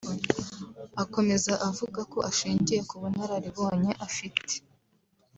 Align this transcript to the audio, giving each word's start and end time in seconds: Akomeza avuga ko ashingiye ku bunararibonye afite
Akomeza 1.03 1.51
avuga 1.69 1.99
ko 2.11 2.17
ashingiye 2.29 2.81
ku 2.89 2.95
bunararibonye 3.01 3.91
afite 4.07 4.53